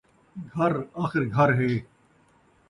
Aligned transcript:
گھر 0.53 0.71
آخر 1.03 1.23
گھر 1.35 1.49
ہے 1.59 1.69